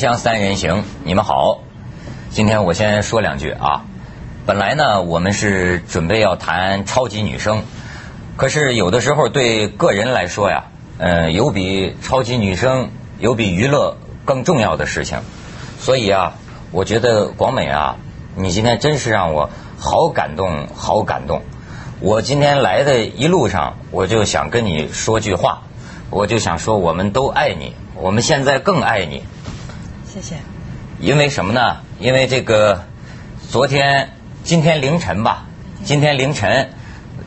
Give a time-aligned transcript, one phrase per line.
[0.00, 1.58] 锵三人行，你们好。
[2.30, 3.84] 今天我先说两句啊。
[4.46, 7.64] 本来呢，我们是准备要谈超级女声，
[8.38, 10.64] 可是有的时候对个人来说呀，
[10.96, 12.88] 呃，有比超级女声、
[13.18, 15.18] 有比娱乐更重要的事情。
[15.78, 16.32] 所以啊，
[16.70, 17.96] 我觉得广美啊，
[18.36, 21.42] 你今天真是让我好感动，好感动。
[22.00, 25.64] 我今天来的一路上，我就想跟你说句话，
[26.08, 29.24] 我就想说，我们都爱你，我们现在更爱你。
[30.12, 30.34] 谢谢。
[30.98, 31.78] 因为什么呢？
[32.00, 32.84] 因为这个
[33.48, 34.10] 昨天、
[34.42, 35.46] 今天凌晨吧，
[35.84, 36.70] 今天凌晨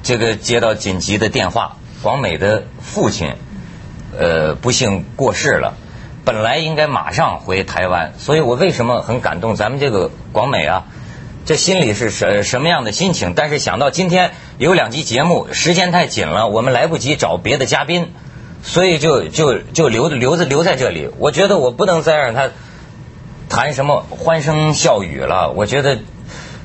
[0.03, 3.35] 这个接到紧急的电话，广美的父亲
[4.19, 5.75] 呃不幸过世了。
[6.25, 9.55] 本来应该马上回台湾，所以我为什么很感动？
[9.55, 10.85] 咱们这个广美啊，
[11.45, 13.33] 这心里是什什么样的心情？
[13.33, 18.11] 但是想到今天有两集节目，时间太紧了，我们来不及找别的嘉宾，
[18.61, 21.09] 所以就就就留留着留在这里。
[21.17, 22.49] 我觉得我不能再让他。
[23.53, 25.53] 谈什么欢声笑语了？
[25.55, 25.99] 我觉得，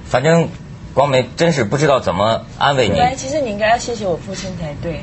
[0.06, 0.48] 反正
[0.94, 2.98] 光美真是不知道怎么安慰你。
[3.14, 5.02] 其实你应该要谢谢我父亲才对。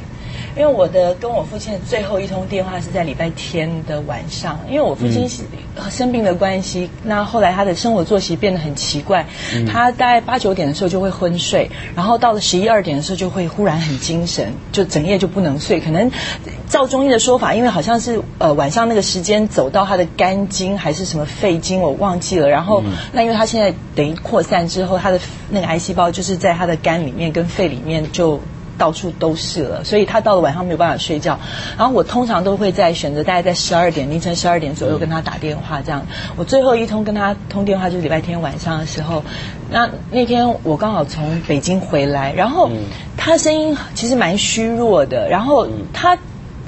[0.58, 5.28] 因为我的跟我父亲的最后一通电话是在礼拜天的晚上，因为我父亲
[5.90, 9.26] 生病的关系，那后来他的生活作息变得很奇怪，
[9.68, 15.80] 他大概八九点的时候就会昏睡，然后到了十一二点的时候就会忽然很精神，就整夜就不能睡。
[15.80, 16.10] 可能
[16.70, 22.48] 照中医的说法，因为好像是呃晚上那个时间走到他的肝经还是什么肺经，我忘记了。
[22.48, 22.82] 然后
[23.12, 25.20] 那因为他现在等于扩散之后，他的
[25.50, 28.40] 那个癌细胞就是在他的肝里面跟肺里面就。
[28.78, 31.40] 到处都是了，所以他到了晚上没有办法睡觉。
[31.78, 36.06] 然后我通常都会在选择大概在十二点凌晨十二点左右跟他打电话，这样。
[36.36, 39.24] 我最后一通跟他通电话就是礼拜天晚上的时候。
[39.70, 42.70] 那那天我刚好从北京回来，然后
[43.18, 45.28] 他声音其实蛮虚弱的。
[45.30, 46.18] 然后他，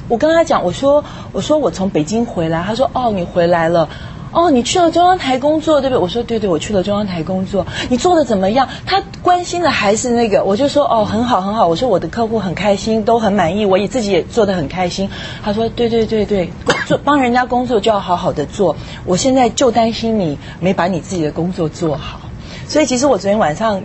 [0.08, 3.88] 我跟他讲，我说我说我从北京回来，他说哦你回来了。
[4.32, 6.02] 哦，你去了中央台工作对不对？
[6.02, 7.66] 我说对对，我去了中央台工作。
[7.90, 8.68] 你做的怎么样？
[8.86, 11.68] 他关心的还是那个，我就说哦，很好很好。
[11.68, 15.10] 我说我的客户很开心，都很满意，我也自己也做的很开心。
[15.44, 16.52] 他说对对对对，
[16.86, 18.76] 做帮人家工作就要好好的做。
[19.06, 22.20] 我现在就担心你没把你自己的工作做好。
[22.68, 23.84] 所以其实我昨天晚上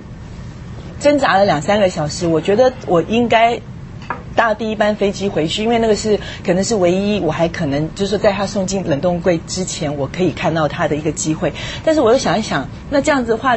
[1.01, 3.61] 挣扎了两三个小时，我觉得我应该。
[4.35, 11.53] 搭第一班飞机回去，因为那个是可能是唯一我还可能就是在他送进冷冻柜之前，我可以看到他的一个机会。
[11.85, 13.57] 但是我又想一想，那这样子的话，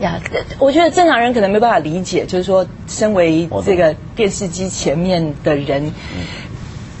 [0.00, 0.20] 呀，
[0.58, 5.92] 我觉得正常人可能没办法理解，就是说，身为这个电视机前面的人，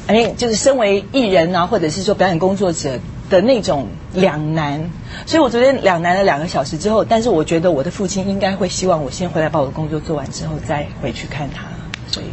[0.06, 2.98] 哎，就是身为艺人啊，或者是说表演工作者。
[3.30, 4.90] 的那种两难，
[5.26, 11.62] 所以我昨天两难了两个小时之后，但是我觉得我的父亲应该会希望我先回来把我的工作做完之后再回去看他，
[12.06, 12.26] 所以，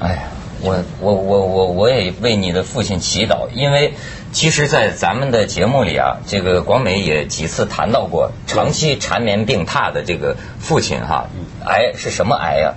[0.00, 0.22] 哎呀，
[0.60, 3.94] 我我我我我也为你的父亲祈祷，因为
[4.32, 11.28] 其实，在咱们的节目里啊，这个广美也几次谈到过长期缠绵病榻的这个父亲哈，
[11.64, 12.74] 癌是什么癌呀？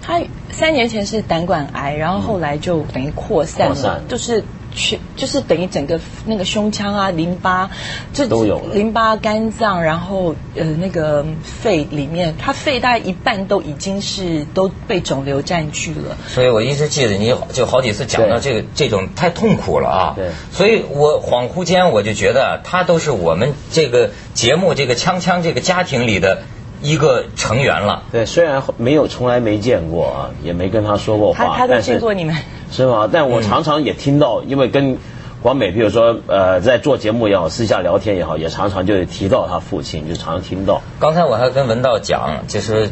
[0.00, 0.20] 他
[0.50, 4.44] 三年前是胆管癌，然后后来就等于扩散了，就是。
[4.74, 7.70] 全就是等于整个那个胸腔啊，淋巴，
[8.12, 16.16] 这都有淋巴、肝脏，然后呃那个肺里面，他肺大概一半都已经是都被肿瘤占据了。
[16.26, 20.14] 所以我一直记得你就好几次讲到这个这种太痛苦了啊。
[20.16, 20.30] 对。
[20.50, 26.42] 所以我恍惚间我就觉得他都是我们这个节目这个锵锵这个家庭里的
[26.82, 28.02] 一个成员了。
[28.10, 32.34] 对，虽然没有从来没见过啊，也没跟他说过话，他他都见过你们。
[32.72, 33.08] 是吗？
[33.12, 34.98] 但我常常也听到，因为跟
[35.42, 40.80] 广美，比如说呃，在做节目也好，私下聊天也好，也常常就提到他父亲，就常常听到。
[40.98, 42.90] 刚才我还跟文道讲，就是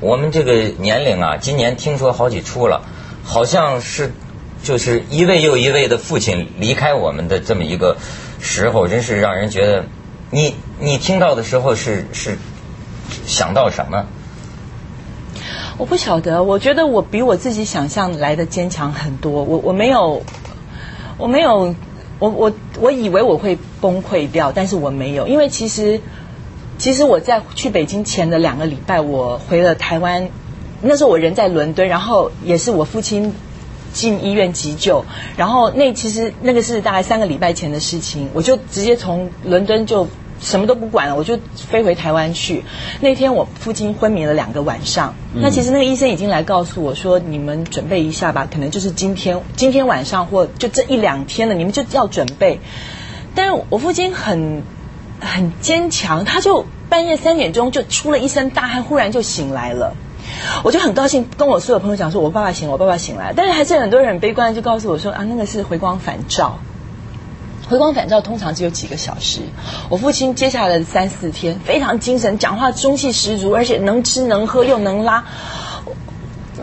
[0.00, 2.82] 我们这个年龄啊，今年听说好几出了，
[3.22, 4.12] 好像是
[4.62, 7.96] 就是一位又一位的父亲离开我们的这么一个
[8.40, 9.84] 时候，真是让人觉得，
[10.30, 12.38] 你你听到的时候是是
[13.26, 14.06] 想到什么？
[15.78, 19.42] 我不晓得，我觉得我比我自己想象来的坚强很多。
[19.42, 20.22] 我我没有，
[21.18, 21.74] 我没有，
[22.18, 26.00] 我我我以为我会崩溃掉，但是我没有，因为其实
[26.78, 30.28] 其实我在去北京前的两个礼拜，我回了台湾，
[30.82, 33.34] 那时候我人在伦敦，然后也是我父亲
[33.92, 35.04] 进医院急救，
[35.36, 40.06] 然后那其实那个是大概三个礼拜前的事情，我就直接从伦敦就。
[40.42, 42.64] 什么都不管了，我就飞回台湾去。
[43.00, 52.60] 那天我父亲昏迷了两个晚上，那其实那个医生已经来告诉我说：“你们准备一下吧，可能就是今天今天晚上或就这一两天了，你们就要准备。”
[53.34, 54.62] 但是我父亲很
[55.20, 59.94] 很坚强，他就半夜三点钟就出了一身大汗，忽然就醒来了。
[60.64, 66.58] 我就很高兴，跟我所有朋友讲说：“我爸爸醒了，我爸爸醒来。”但是还是很多人很悲观，就告诉我说：“啊，那个是回光返照。”
[67.72, 69.40] 回光返照通常只有几个小时，
[69.88, 75.24] 我父亲接下来的三四天非常精神，讲话中气十足，而且能吃能喝又能拉。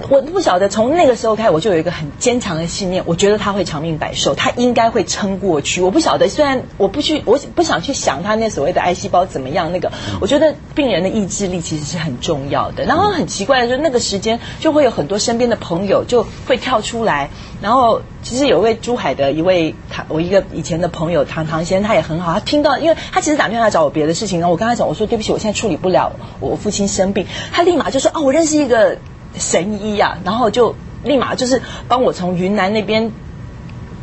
[0.09, 5.81] 我不晓得从那个时候开始，我就有一个很坚强的信念，我觉得他会长命百寿，他应该会撑过去。
[5.81, 9.71] 我不晓得，虽然我不去，我不想去想他那所谓的癌细胞怎么样。
[9.71, 9.91] 那个，
[10.21, 12.85] 我觉得病人的意志力其实是很重要的。
[12.85, 17.29] 然后很奇怪的，就那个时间就会有很多身边的朋友就会跳出来。
[17.61, 22.33] 然后其实有位珠海的一位唐，我一个以前的朋友唐唐先生，他也很好。
[22.33, 27.25] 他听到，因为他其实打电话来找我别的事情，然后我跟他讲，我说对不起，我现在处理不了我父亲生病。
[27.51, 28.97] 他立马就说，哦，我认识一个。
[29.39, 33.11] 神医呀，然后就立马就是帮我从云南那边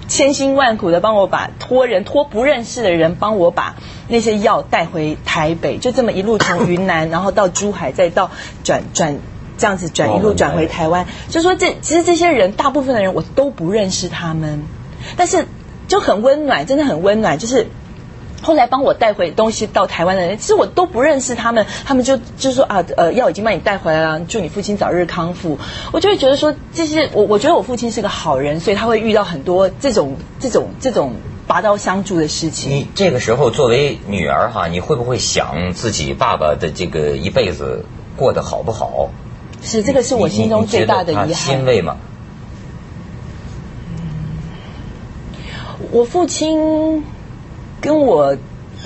[0.08, 3.76] 千辛万苦的帮我把托人托不认识的人帮我把
[4.08, 8.30] 那些药带回台北，就这么一路从云南，然后到珠海，再到
[8.64, 9.18] 转转
[9.58, 11.06] 这样子转一路转回台湾。
[11.28, 14.62] 就说这其实这些人大部分的人我都不认识他们，
[15.16, 15.46] 但是
[15.86, 17.68] 就很温暖，真的很温暖，就是。
[18.42, 25.58] 后来帮我带回东西到台湾的人，其实我都不认识他们，他们就就说啊，呃，药已经帮你带回来了，祝你父亲早日康复。
[25.90, 31.14] 我就会觉得说，这些我我觉得我父亲是个好人，所以他会遇到很多这种这种这种
[31.46, 32.70] 拔刀相助的事情。
[32.70, 37.84] 你这个时候作为女儿哈，你会不会想自己爸爸的这个一辈子
[38.16, 39.08] 过得好不好？
[39.62, 41.34] 是这个是我心中最大的遗憾。
[41.34, 41.96] 欣慰吗？
[45.90, 47.02] 我父亲。
[47.80, 48.36] 跟我，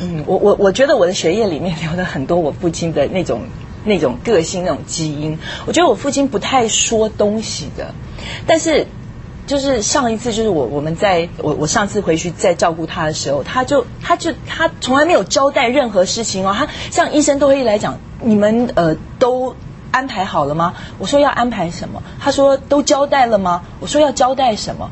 [0.00, 3.42] 嗯，我我我觉得我的血液里面流了很多我父亲的那种
[3.84, 5.38] 那种个性那种基因。
[5.66, 7.94] 我觉得我父亲不太说东西的，
[8.46, 8.86] 但是
[9.46, 16.54] 就是上一次就是我我们在我我上次回去在照顾他的时候，他就他就他从来没有交代任何事情哦。
[16.56, 19.54] 他像医生都会来讲，你们呃都
[19.90, 20.74] 安排好了吗？
[20.98, 22.02] 我说要安排什么？
[22.20, 23.62] 他说都交代了吗？
[23.80, 24.88] 我说要交代什么？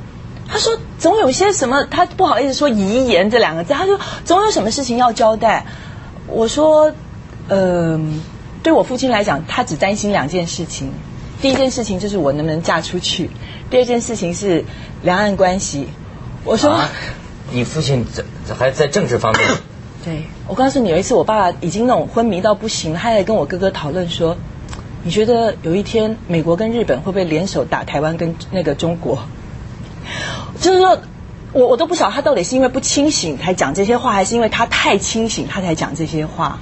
[0.50, 3.74] 他说：“总有些什么，他不好意思说遗言这两个字。
[3.74, 5.66] 他说总有什么事情要交代。”
[6.26, 6.92] 我说
[7.48, 8.22] ：“嗯，
[8.62, 10.92] 对我父亲来讲，他只担心两件事情。
[11.40, 13.28] 第一件事情就是我能不能嫁出去；
[13.70, 14.64] 第二件事情是
[15.02, 15.88] 两岸关系。”
[16.44, 16.80] 我说
[17.52, 18.04] ：“你父亲
[18.44, 19.46] 在还在政治方面？”
[20.04, 24.36] 对，我告诉你，有一次我爸爸已经那种昏迷到不行，他还跟我哥哥讨论说
[25.04, 29.18] ：“你觉得有一天美国跟日本会不会联手打台湾跟那个中国？”
[30.60, 30.98] 就是说，
[31.52, 36.58] 我我都不晓得他到底是因为不清醒才讲这些话，还是因为他太清醒他才讲这些话。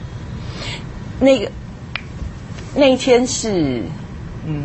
[1.18, 1.50] 那个
[2.74, 3.82] 那一天是，
[4.44, 4.64] 嗯，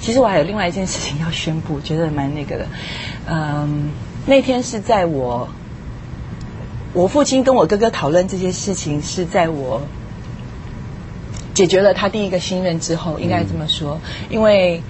[0.00, 2.66] 其实我还有另外一件事情要宣布，觉得蛮那个的。
[3.26, 3.90] 嗯，
[4.26, 5.48] 那天是在我
[6.92, 9.80] 我父亲跟我哥哥讨论这些事情，是在我
[11.54, 14.82] 解决了他第一个心愿之后，应该这么说，因为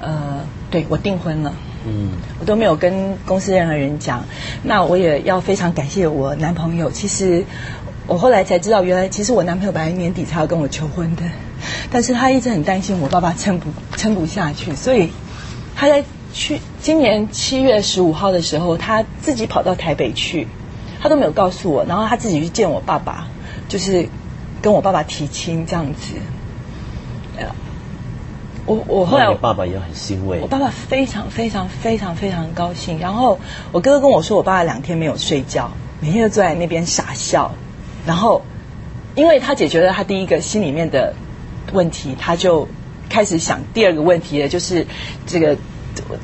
[0.00, 1.54] 呃，对我订婚了。
[1.86, 4.24] 嗯，我都没有跟公司任何人讲。
[4.62, 6.90] 那我也要非常感谢我男朋友。
[6.90, 7.44] 其实
[8.06, 11.22] 我后来才知道，原来其实我男朋友本来年底才要跟我求婚的，
[11.90, 15.10] 但是他一直很担心我爸爸撑不撑不下去，所以
[15.76, 20.48] 他在去今年七月十五号的时候，他自己跑到台北去，
[21.00, 23.28] 他都没有告诉我，然后他自己去见我爸爸，
[23.68, 24.08] 就是
[24.60, 26.14] 跟我爸爸提亲这样子。
[28.66, 30.40] 我我后来我，爸爸也很欣慰。
[30.40, 32.98] 我爸爸非常非常非常非常高兴。
[32.98, 33.38] 然后
[33.72, 37.54] 我哥哥跟我说，我爸爸两天没有睡觉，每天都坐在那边傻笑。
[38.06, 38.42] 然后，
[39.14, 41.14] 因为他解决了他第一个心里面的
[41.72, 42.66] 问题，他就
[43.10, 44.86] 开始想第二个问题了，就是
[45.26, 45.56] 这个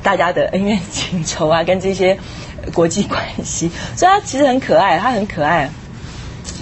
[0.01, 2.17] 大家的恩怨情仇啊，跟这些
[2.73, 3.69] 国际关系。
[3.95, 5.69] 所以他其实很可爱，他很可爱。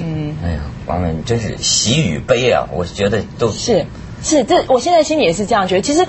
[0.01, 2.67] 嗯，哎呀，王文真是喜与悲啊！
[2.73, 3.85] 我觉得都是。
[4.21, 5.81] 是，这我现在心里也是这样觉得。
[5.81, 6.05] 其实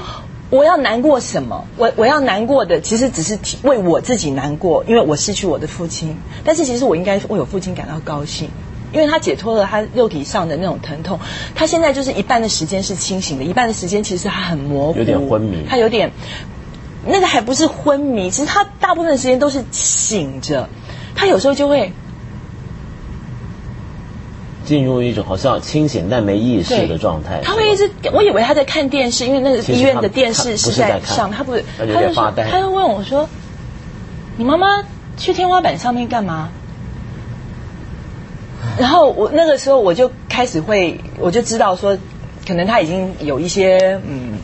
[0.50, 1.64] 我要难过什么？
[1.76, 6.16] 我我要难过的，其实只是为我自己难过，因为我失去我的父亲。
[6.44, 8.50] 但是其实我应该为我父亲感到高兴，
[8.92, 11.20] 因为他解脱了他肉体上的那种疼痛。
[11.54, 15.64] 他现在就是一半的时间是清醒的，一半的时间其实他很模糊，有点昏迷。
[15.68, 16.10] 他有点
[17.06, 20.68] 那个还不是昏迷，其实他大部分的时间都是醒着。
[21.14, 21.92] 他有时候就会。
[24.70, 27.40] 进入一种好像清醒但没意识的状态。
[27.42, 32.48] 他会一直，我以为他在看电视，因为那个医院的电视是在上，他不是，他就发呆。
[32.48, 33.28] 他就问我说
[34.38, 34.84] ：“你妈妈
[35.16, 36.50] 去天花板上面干嘛？”
[38.78, 41.98] 然后我那个时候我就开始会，我就知道说，
[42.46, 44.38] 可能他已经有一些嗯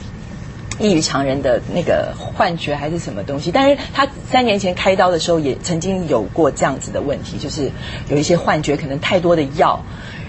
[0.80, 3.52] 异于常人的那个幻觉还是什么东西。
[3.52, 7.70] 但是他三年前开刀的时候也曾经有过这样子的问题，就是
[8.08, 9.84] 有一些幻觉，可能太多的药。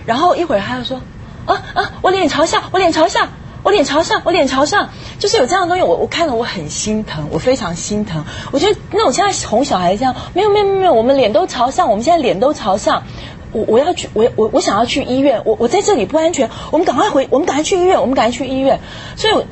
[0.08, 1.00] 然后一会儿他又说
[1.46, 3.30] ：“啊啊，我脸朝下，我脸朝下，
[3.62, 8.24] 我脸朝上，我脸朝上，就是有这样的东西，我我看了我很心疼，我非常心疼。
[8.52, 13.04] 我觉得那种现在哄小孩这样，没有没有没有，我们脸都朝上，我们现在脸都朝上。
[13.52, 18.80] 我我要去，我我我想要去医院，我我在这里不安全，我们赶快回，我们赶快去医院，我们赶快去医院。
[19.16, 19.46] 所以，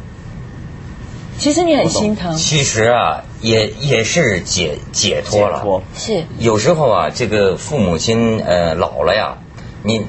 [1.38, 2.36] 其实你很心疼。
[2.36, 5.82] 其实啊，也也是解解脱了。
[5.96, 6.24] 是。
[6.40, 9.38] 有时候啊，这个父母亲呃老了呀，
[9.82, 10.06] 你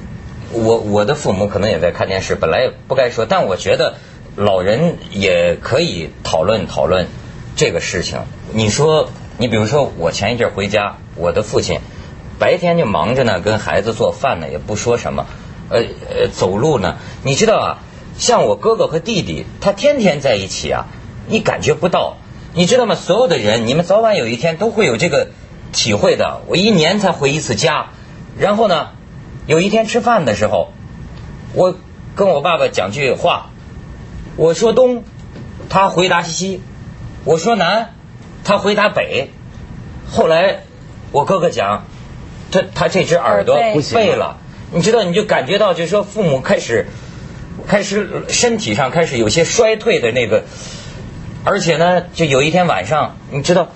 [0.64, 3.94] 我我的父母可能也在看电视，本来不该说，但我觉得
[4.36, 7.06] 老人也可以讨论讨论
[7.56, 8.20] 这个事情。
[8.52, 11.80] 你说，你比如说，我前一阵回家，我的父亲。
[12.38, 15.26] 白天就忙着呢，跟孩子做饭呢，也不说什么。
[15.68, 17.78] 呃呃，走路呢，你知道啊，
[18.18, 20.86] 像我哥哥和弟弟，他天天在一起啊，
[21.28, 22.18] 你感觉不到。
[22.54, 22.94] 你知道吗？
[22.94, 25.28] 所有的人，你们早晚有一天都会有这个
[25.72, 26.42] 体会的。
[26.46, 27.90] 我一年才回一次家，
[28.38, 28.88] 然后呢，
[29.46, 30.72] 有一天吃饭的时候，
[31.54, 31.76] 我
[32.14, 33.50] 跟我爸爸讲句话，
[34.36, 35.04] 我说东，
[35.68, 36.60] 他回答西；
[37.24, 37.94] 我说南，
[38.44, 39.30] 他回答北。
[40.10, 40.64] 后来
[41.12, 41.84] 我哥哥讲。
[42.48, 43.56] 他他这只耳朵
[43.92, 44.38] 背了，
[44.70, 46.86] 你知道，你就感觉到，就是说，父母开始
[47.66, 50.44] 开始身体上开始有些衰退的那个，
[51.42, 53.70] 而且呢，就有一天晚上，你知道，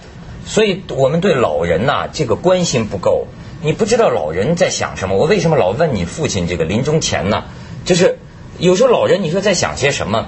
[0.47, 3.27] 所以我们对老人呐，这个关心不够，
[3.63, 5.17] 你不知道老人在想什么。
[5.17, 7.45] 我为什么老问你父亲这个临终前呢？
[7.85, 8.19] 就是
[8.59, 10.27] 有时候老人你说在想些什么，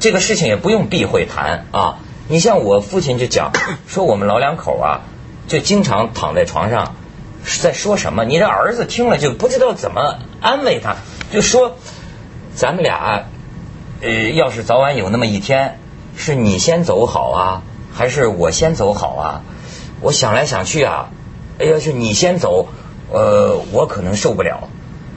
[0.00, 1.98] 这个事情也不用避讳谈啊。
[2.28, 3.52] 你像我父亲就讲
[3.86, 5.02] 说，我们老两口啊，
[5.46, 6.94] 就经常躺在床上。
[7.62, 8.24] 在说什么？
[8.24, 10.96] 你这儿子听了就不知道怎么安慰他，
[11.32, 11.76] 就说
[12.56, 13.26] 咱们俩，
[14.00, 15.78] 呃，要是早晚有那么一天，
[16.16, 17.62] 是你先走好啊，
[17.94, 19.42] 还是我先走好啊？
[20.00, 21.10] 我想来想去啊，
[21.58, 22.68] 哎呀，是你先走，
[23.10, 24.68] 呃，我可能受不了；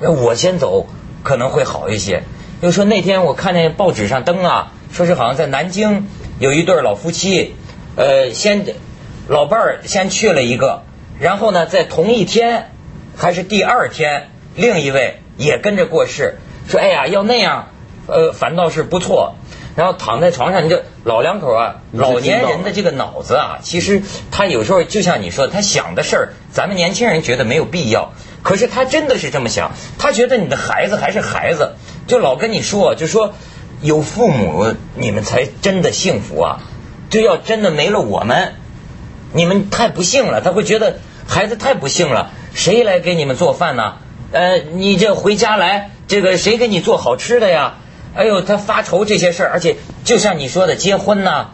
[0.01, 0.87] 我先走
[1.23, 2.23] 可能会好一些。
[2.61, 6.07] 又说那天我看见报纸上登啊，说是好像在南京
[6.39, 7.55] 有一对老夫妻，
[7.95, 8.65] 呃，先
[9.27, 10.83] 老伴儿先去了一个。
[11.19, 12.71] 然后呢，在同一天
[13.17, 16.37] 还是第二天，另一位也跟着过世。
[16.69, 17.69] 说：“哎呀，要那样，
[18.07, 19.35] 呃，反倒是不错。”
[19.75, 28.11] 然后躺在床上，你就老两口啊，老年人的这个脑子啊，其实他有时候就像你说，他想的事儿，咱们年轻人觉得没有必要，
[28.43, 29.71] 可是他真的是这么想。
[29.97, 31.75] 他觉得你的孩子还是孩子，
[32.07, 33.33] 就老跟你说，就说
[33.81, 36.61] 有父母，你们才真的幸福啊！
[37.09, 38.53] 就要真的没了我们，
[39.33, 40.41] 你们太不幸了。
[40.41, 40.99] 他会觉得。
[41.31, 43.97] 孩子太不幸了，谁来给你们做饭呢？
[44.31, 47.75] 呃，你这回家来，这个谁给你做好吃的呀？
[48.15, 51.51] 哎呦，他发愁这些事儿，而且就像你说的，结婚呐，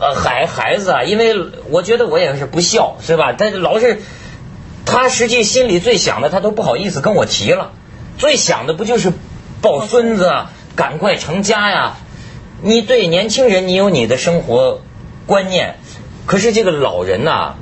[0.00, 1.34] 呃，孩孩子啊，因为
[1.70, 3.32] 我觉得我也是不孝，是吧？
[3.32, 4.00] 他老是，
[4.86, 7.72] 他实际心里最想的，他都不好意思跟我提了，
[8.18, 9.12] 最想的不就是
[9.60, 10.32] 抱孙子，
[10.74, 11.96] 赶快成家呀？
[12.62, 14.80] 你对年轻人，你有你的生活
[15.26, 15.76] 观念，
[16.26, 17.54] 可是这个老人呐。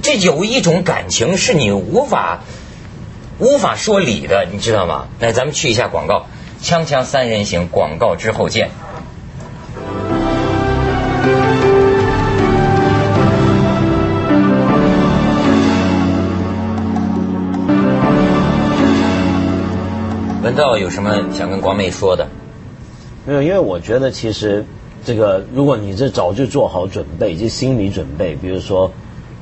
[0.00, 2.44] 这有一种感情是你无法
[3.38, 5.08] 无法说理的，你知道吗？
[5.20, 6.24] 来，咱们去一下广告，
[6.62, 8.70] 锵锵三人行，广告之后见。
[20.44, 22.28] 文道有什么想跟光妹说的？
[23.26, 24.64] 没有，因为我觉得其实
[25.04, 28.92] 这个，如果你这早就做好准备，就心理准备，比如说。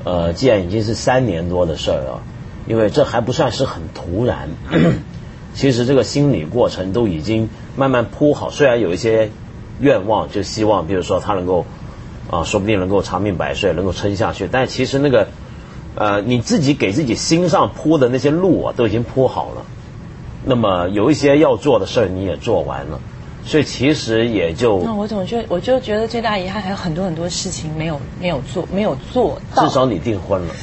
[0.03, 2.23] 呃，既然已经是三年多的事儿了，
[2.65, 4.49] 因为这还不算是很突然，
[5.53, 8.49] 其实这个心理过程都已经慢慢铺好。
[8.49, 9.29] 虽然有一些
[9.79, 11.65] 愿望，就希望，比如说他能够
[12.29, 14.47] 啊，说不定能够长命百岁，能够撑下去。
[14.51, 15.27] 但其实那个
[15.95, 19.65] 呃，你自己给自己心上铺的那些路啊，都已经铺好了。
[20.45, 22.99] 那么有一些要做的事儿，你也做完了。
[23.43, 29.67] 所以其实也就那我总觉得我就觉得最大遗憾还有很多很多事情没有没有做没有做到。
[29.67, 30.53] 至少你订婚了，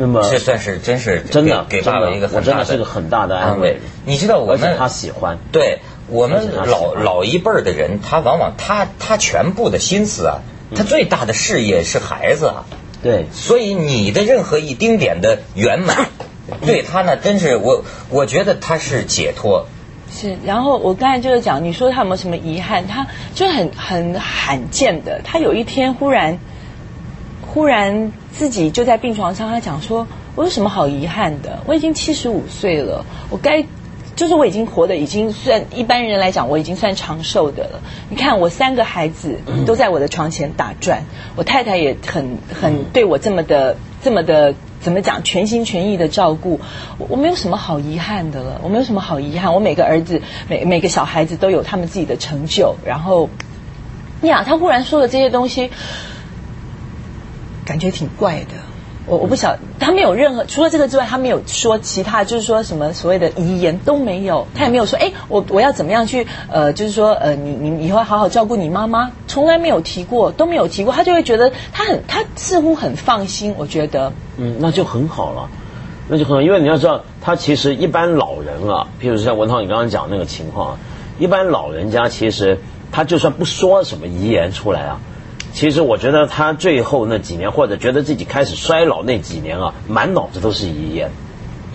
[0.00, 3.80] 那么这算是真是真的给爸爸一个很大的是个很大的安慰。
[4.06, 10.38] 你知道我们他喜欢对我们老老一辈儿的人，他往往他他全部的心思啊，
[10.74, 12.64] 他最大的事业是孩子啊。
[13.02, 16.08] 对，所以你的任何一丁点的圆满，
[16.64, 19.66] 对他呢，真是我我觉得他是解脱。
[20.10, 22.86] 是，然后我刚才就是讲，你说他有没有什么遗憾？
[22.86, 26.38] 他就很很罕见的，他有一天忽然，
[27.52, 31.58] 忽然自己就在病床上，他讲说：“我有什么好遗憾的？
[31.66, 33.64] 我已经七十五岁了，我该
[34.14, 37.80] 就是我已经活的已经算一般人来讲，我已经算长寿的了。
[38.08, 41.04] 你看我三个孩子都在我的床前打转，
[41.34, 46.60] 我太太也很很对我这么的这么的怎么讲全心全意的照顾，
[46.98, 49.52] 我我没有什么好遗憾的了，我没有什么好遗憾。
[49.52, 53.28] 我每个儿子每每个小孩子都有他们自己的成就，然后
[54.22, 55.70] 呀，他忽然说的这些东西，
[57.70, 58.56] 感觉挺怪的。
[59.06, 75.48] 我我不晓，他没有任何除了这个之外，他没有说其他，就是说什么所谓的遗言都没有，他也没有说，哎，我我要怎么样去呃，就是说呃，你你以后好好照顾你妈妈，从来没有提过，都没有提过，他就会觉得他很他似乎很放心，我觉得，嗯，那就很好了，
[76.08, 80.76] 那就很好，因为你要知道，他其实一般老人啊，譬如像文涛你刚刚讲那个情况，
[81.20, 82.58] 一般老人家其实
[82.90, 85.00] 他就算不说什么遗言出来啊。
[85.52, 91.10] 其实我觉得他最后那几年，或者觉得自己开始衰老那几年啊，满脑子都是遗言。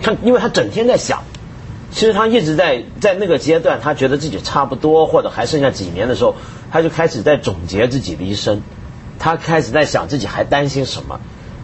[0.02, 1.22] 他因为他整天在想，
[1.90, 6.34] 其实他一直在在那个阶段，他觉得自己差不多，或者还剩下几年的时候，
[6.70, 8.62] 他就开始在总结自己的一生。
[9.18, 11.20] 他开始在想自己还担心什么，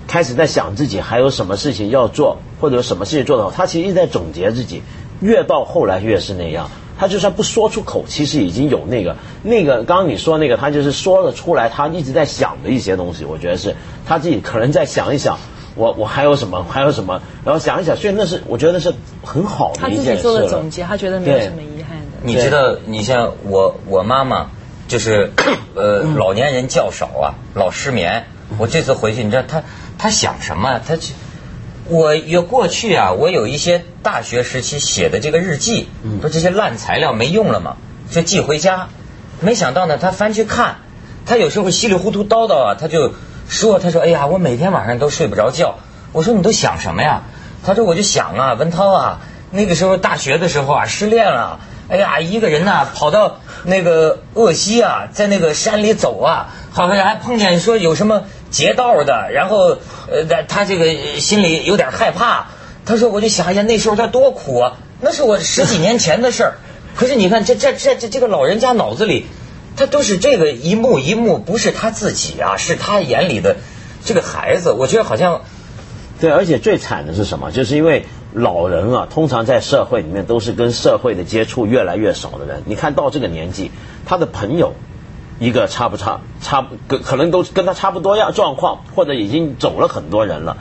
[0.06, 3.50] 开始在想自己还有什么事情要做，或者什么事情做得好。
[3.50, 4.82] 他其实一直在总结自己，
[5.20, 6.70] 越到后来越是那样。
[7.02, 9.82] 他就算不说出口，其实已经有那个那个。
[9.82, 13.24] 刚刚你说那个，他就是说了出来，他一直在想的一些东西。
[13.24, 13.74] 我觉得是
[14.06, 15.36] 他自己可能在想一想，
[15.74, 17.96] 我我还有什么，还有什么，然后想一想。
[17.96, 18.94] 所以那是我觉得那是
[19.24, 20.10] 很好的一件事。
[20.10, 22.06] 他自己做了总结，他觉得没有什么遗憾的。
[22.22, 24.50] 你知道，你像我我妈妈，
[24.86, 25.32] 就是
[25.74, 28.26] 呃老年人较少啊，老失眠。
[28.58, 29.64] 我这次回去，你知道他
[29.98, 30.80] 他想什么？
[30.86, 30.96] 他。
[31.92, 35.88] 我有过去啊，我有一些大学时期写的这个日记，
[36.22, 37.76] 说这些烂材料没用了嘛，
[38.10, 38.88] 就寄回家。
[39.40, 40.76] 没想到呢，他翻去看，
[41.26, 43.12] 他有时候稀里糊涂叨叨啊，他就
[43.46, 45.80] 说：“他说，哎呀，我每天晚上都睡不着觉。”
[46.12, 47.24] 我说：“你都想什么呀？”
[47.62, 49.20] 他说：“我就想啊，文涛啊，
[49.50, 58.22] 那个时候大学的时候啊，失恋了，哎呀，一个人呐跑到那个鄂西啊，在那个山里走啊，好像还碰见说有什么。”
[58.52, 59.78] 劫道的，然后
[60.08, 62.48] 呃，他这个心里有点害怕。
[62.84, 66.54] 他说：“我就想一下那时候他多苦啊，那是我十几年前的事儿。
[66.96, 69.26] 可是你看，这这这这这个老人家脑子里，
[69.76, 73.56] 他都是这个一幕一幕，不是他自己啊，是他眼里的
[74.04, 74.72] 这个孩子。
[74.72, 75.42] 我觉得好像
[76.20, 77.52] 对，而且最惨的是什么？
[77.52, 82.64] 就是因为老人啊，通常在社会里面都是跟社会的接触越来越少的人。
[82.66, 83.70] 你看到这个年纪，
[84.04, 84.74] 他的朋友。
[85.42, 90.56] 一个差不差，差可可能都跟他差不多样状况，或者已经走了很多人了。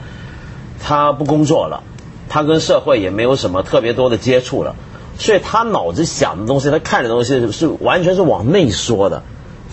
[0.82, 1.84] 他不工作了，
[2.28, 4.74] 他跟社会也没有什么特别多的接触了，
[5.16, 9.22] 所以他脑子想的东西，他看的东西是完全是往内说的。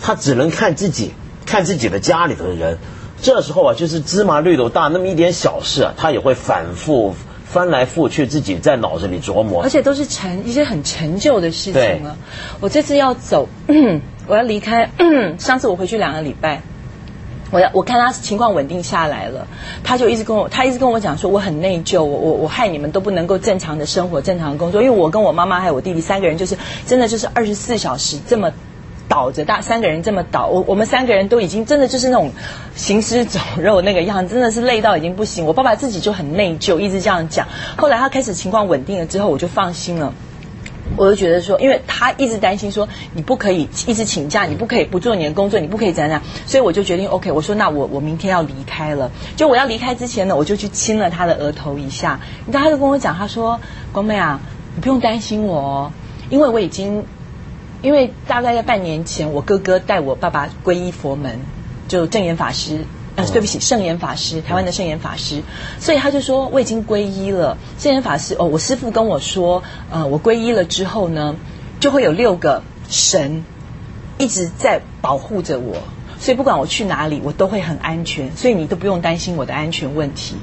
[0.00, 1.12] 他只能看自己，
[1.44, 2.78] 看自己的家里头的人。
[3.20, 9.62] 这时候啊，就是芝麻绿豆大那么一点小事啊，他也会反复翻来覆去，自己在脑子里琢磨。
[9.62, 12.16] 而且都是成一些很陈旧的事情了。
[12.60, 13.48] 我这次要走。
[14.30, 14.88] 我要离开。
[15.38, 16.62] 上次我回去两个礼拜，
[17.50, 19.48] 我要我看他情况稳定下来了，
[19.82, 28.52] 他就一直跟我，他一直跟我讲说我很内疚，我我我害你们都不能够正常的生活、正常的工作，因为我跟我妈妈还有我弟弟三个人，就是真的就是二十四小时这么
[29.08, 32.30] 倒着，大三个人这么倒，我我们三个人都已经真的就是那种
[32.76, 35.44] 行尸走肉那个样子，真的是累到已经不行。
[35.44, 37.48] 我爸爸自己就很内疚，一直这样讲。
[37.76, 40.14] 后来他开始情况稳定了之后，我就放心了。
[40.96, 49.10] 我就觉得说，因为他一直担心说你不可以一直请假，你不可以不做你的工作，你不可以怎样怎样，所以我就决定 OK，我说那我我明天要离开了。
[49.36, 52.20] 就我要离开之前呢，我就去亲了他的额头一下。
[52.46, 53.60] 你知道，他就跟我讲，他说
[53.92, 54.40] ：“光妹啊，
[54.74, 55.92] 你不用担心我，哦，
[56.28, 57.04] 因为我已经，
[57.82, 61.38] 因为大概在半年前，我哥哥带我爸爸皈依佛门，
[61.88, 62.84] 就正言法师。”
[63.16, 65.42] 对不起，圣严法师，台湾的圣严法师，
[65.78, 67.58] 所以他就说我已经皈依了。
[67.78, 71.36] 圣严法师哦，我师父跟我说，呃，我皈依了之后呢，
[71.80, 73.44] 就会有六个神
[74.16, 75.76] 一直在保护着我，
[76.18, 80.36] 所以不管我去哪里，我都会很安全，所以你都不用担心我的安全问题。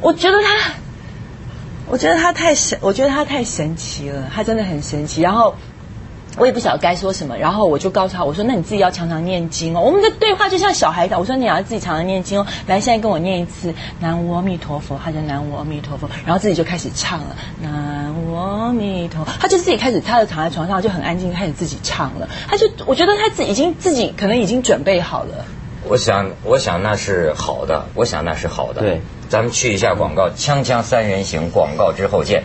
[0.00, 0.72] 我觉得他，
[1.88, 5.20] 我觉得他太神，我觉得他太神奇了，他真的很神奇。
[5.20, 5.56] 然后。
[6.36, 22.28] 我也不晓得该说什么，然后我就告诉他，我说：“那你自己要常常念经哦。”我们的对话就像小孩子，我说：“你要自己常常念经哦。”来，现在跟我念一次“南无阿弥陀佛”，他就“南无阿弥陀佛”，然后自己就开始唱了“南无阿弥陀”，他就自己开始，他就躺在床上就很安静，开始自己唱了。
[22.48, 25.44] 他就我觉得他自己已经自己可能已经准备好了。
[25.88, 28.82] 我想，我想那是好的，我想那是好的。
[28.82, 32.44] 对，咱们去一下广告，《锵锵三人行》广告之后见。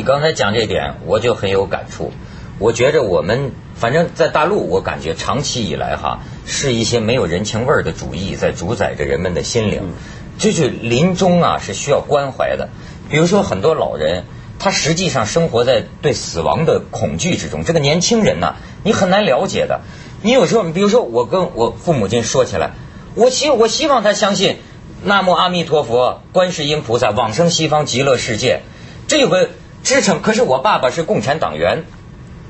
[0.00, 2.10] 你刚才讲这点，我就很有感触。
[2.58, 9.92] 我觉着我们反正在大陆，我感觉长期以来哈，是一些没有人情味儿的主义在主宰着人们的心灵。
[10.38, 12.70] 就是临终啊，是需要关怀的。
[13.10, 14.24] 比如说很多老人，
[14.58, 17.62] 他实际上生活在对死亡的恐惧之中。
[17.62, 19.82] 这个年轻人呐，你很难了解的。
[20.22, 22.70] 你有时候，比如说我跟我父母亲说起来，
[23.14, 24.60] 我希我希望他相信
[25.04, 28.62] 南无阿弥陀佛、观世音菩萨、往生西方极乐世界，
[29.06, 29.50] 这有个
[29.82, 30.22] 支撑。
[30.22, 31.84] 可是我爸爸是共产党员，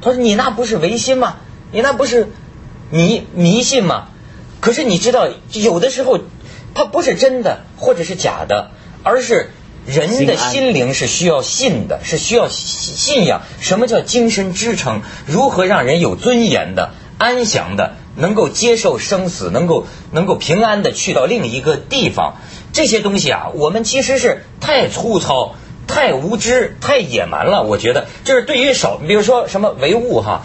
[0.01, 1.37] 他说你那不是唯心吗？
[1.73, 2.29] 你那不是
[2.91, 4.09] 迷迷信吗？
[4.61, 6.19] 可是你知道，有的时候
[6.75, 8.71] 它不是真的，或者是假的，
[9.03, 9.51] 而是。
[9.87, 13.41] 人的心灵是需要信的，是需要信仰。
[13.61, 15.01] 什么叫精神支撑？
[15.27, 22.37] 如何让人有尊严的、安详的，能够接受生死，能够能够平安的去到另一个地方？
[22.75, 25.55] 这些东西啊，我们其实是太粗糙、
[25.91, 27.63] 太无知、太野蛮了。
[27.63, 30.43] 我觉得，就是对于少，比如说什么唯物哈，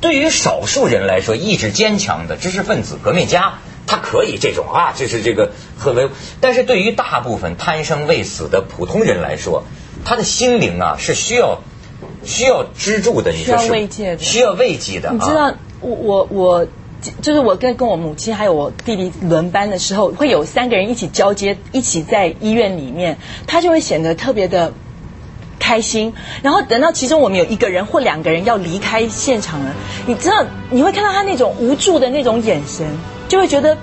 [0.00, 3.54] 对于少数人来说，意志坚强的知识分子、革命家。
[3.86, 6.08] 他可以这种啊，就是这个很为，
[6.40, 9.64] 但是对于大部分贪生畏死的普通人来说，
[10.06, 11.60] 他的心灵啊是需要
[12.24, 15.10] 需要支柱的，需要慰藉的，需要慰藉的。
[15.12, 16.66] 你知道，我我我
[17.22, 24.72] 就是我跟跟我母亲还有我弟弟轮班的时候，会有三个人一起交接，一起在医院里面，他就会显得特别的
[25.58, 26.12] 开心。
[26.42, 29.74] 然后等到其中我们有一个人或两个人要离开现场了，
[30.06, 32.86] 你知道你会看到他那种无助的那种眼神。
[33.26, 33.76] 就会觉得，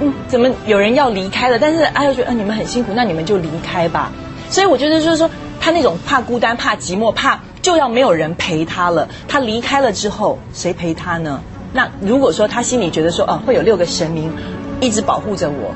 [0.00, 1.58] 嗯，怎么有人要离开了？
[1.58, 4.10] 但是哎，又觉得，你们很辛苦，那你们就离开吧。
[4.48, 9.06] 所以我觉得就是说，他那种怕孤单、怕寂寞、怕就要没有人陪他了。
[9.28, 11.40] 他离开了之后，谁陪他呢？
[11.72, 14.32] 那如果说他心里觉得说，哦，会有六个神明
[14.80, 15.74] 一直保护着我，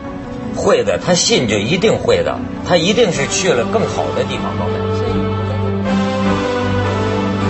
[0.57, 5.04] 会的，他信就一定会的，他一定是去了更好的地方，宝贝。